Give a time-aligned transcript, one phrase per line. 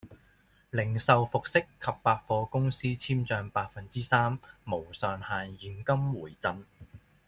[0.71, 6.63] 零售服飾及百貨公司簽賬百分之三無上限現金回贈